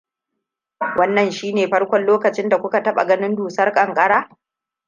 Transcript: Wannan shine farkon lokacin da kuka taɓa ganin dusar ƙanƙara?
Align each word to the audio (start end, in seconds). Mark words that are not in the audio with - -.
Wannan 0.99 1.29
shine 1.37 1.63
farkon 1.71 2.05
lokacin 2.07 2.49
da 2.49 2.57
kuka 2.61 2.83
taɓa 2.83 3.05
ganin 3.05 3.35
dusar 3.35 3.73
ƙanƙara? 3.73 4.29